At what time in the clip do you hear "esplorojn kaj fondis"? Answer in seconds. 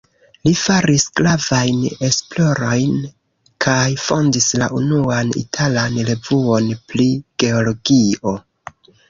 2.07-4.49